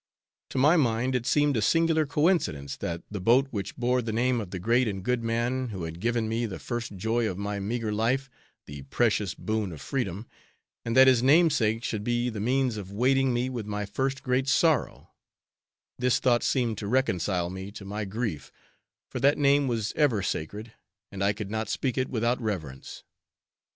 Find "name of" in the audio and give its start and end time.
4.11-4.49